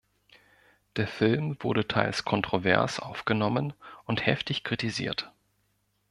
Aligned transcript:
Der 0.95 1.07
Film 1.07 1.57
wurde 1.59 1.87
teils 1.87 2.25
kontrovers 2.25 2.99
aufgenommen 2.99 3.73
und 4.05 4.25
heftig 4.25 4.63
kritisiert. 4.63 5.31